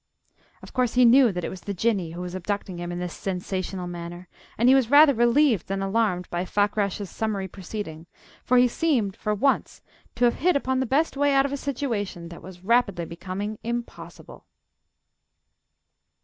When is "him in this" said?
2.79-3.13